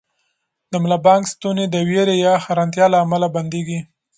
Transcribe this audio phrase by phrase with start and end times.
[0.71, 3.79] د ملا بانګ ستونی د وېرې یا حیرانتیا له امله بندېږي.